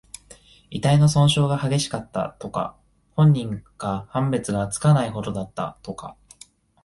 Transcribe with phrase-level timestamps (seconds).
[0.71, 2.75] 遺体の損傷が激しかった、とか。
[3.15, 6.17] 本人か判別がつかないほどだった、とか。